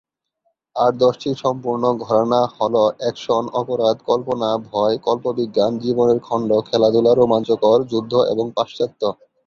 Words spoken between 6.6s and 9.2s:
খেলাধূলা, রোমাঞ্চকর, যুদ্ধ এবং পাশ্চাত্য।